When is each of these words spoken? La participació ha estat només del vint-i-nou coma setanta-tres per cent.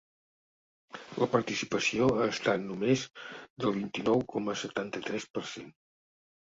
La 1.23 1.27
participació 1.33 2.09
ha 2.15 2.27
estat 2.37 2.65
només 2.71 3.07
del 3.37 3.79
vint-i-nou 3.79 4.27
coma 4.35 4.61
setanta-tres 4.67 5.33
per 5.37 5.51
cent. 5.57 5.75